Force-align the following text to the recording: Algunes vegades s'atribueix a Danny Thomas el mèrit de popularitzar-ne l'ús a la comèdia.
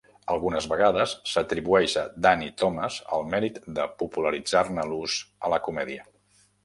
Algunes 0.33 0.67
vegades 0.69 1.11
s'atribueix 1.33 1.93
a 2.03 2.05
Danny 2.27 2.49
Thomas 2.61 2.97
el 3.17 3.27
mèrit 3.35 3.59
de 3.79 3.85
popularitzar-ne 4.01 4.87
l'ús 4.93 5.19
a 5.47 5.53
la 5.57 5.61
comèdia. 5.69 6.09